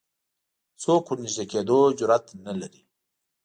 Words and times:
څوک 0.81 1.03
ورنژدې 1.09 1.45
کېدو 1.51 1.79
جرئت 1.99 2.25
نه 2.45 2.53
لري 2.59 2.81